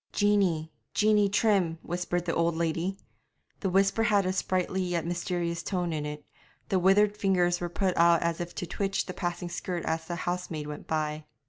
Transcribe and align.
'Jeanie, 0.13 0.71
Jeanie 0.95 1.29
Trim,' 1.29 1.77
whispered 1.83 2.25
the 2.25 2.33
old 2.33 2.55
lady. 2.55 2.97
The 3.59 3.69
whisper 3.69 4.01
had 4.01 4.25
a 4.25 4.33
sprightly 4.33 4.81
yet 4.81 5.05
mysterious 5.05 5.61
tone 5.61 5.93
in 5.93 6.07
it; 6.07 6.25
the 6.69 6.79
withered 6.79 7.15
fingers 7.15 7.61
were 7.61 7.69
put 7.69 7.95
out 7.97 8.23
as 8.23 8.41
if 8.41 8.55
to 8.55 8.65
twitch 8.65 9.05
the 9.05 9.13
passing 9.13 9.49
skirt 9.49 9.85
as 9.85 10.05
the 10.07 10.15
housemaid 10.25 10.65
went 10.65 10.87
by. 10.87 11.25